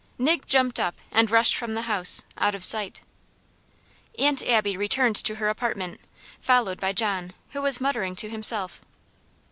Nig 0.17 0.47
jumped 0.47 0.79
up, 0.79 0.95
and 1.11 1.29
rushed 1.29 1.55
from 1.55 1.75
the 1.75 1.83
house, 1.83 2.23
out 2.35 2.55
of 2.55 2.63
sight. 2.63 3.03
Aunt 4.17 4.41
Abby 4.49 4.75
returned 4.75 5.15
to 5.17 5.35
her 5.35 5.47
apartment, 5.47 6.01
followed 6.41 6.79
by 6.79 6.91
John, 6.91 7.33
who 7.51 7.61
was 7.61 7.79
muttering 7.79 8.15
to 8.15 8.27
himself. 8.27 8.81